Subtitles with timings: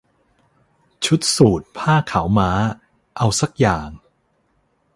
[1.05, 2.51] ชุดสูท ผ้าขาวม้า
[3.17, 3.89] เอาซักอย่าง